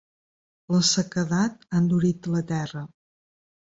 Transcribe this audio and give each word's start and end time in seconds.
La 0.75 0.79
sequedat 0.91 1.67
ha 1.67 1.81
endurit 1.83 2.31
la 2.37 2.45
terra. 2.53 2.87